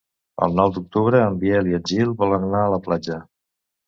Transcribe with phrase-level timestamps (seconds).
[0.43, 3.19] El nou d'octubre en Biel i en Gil volen anar a la platja.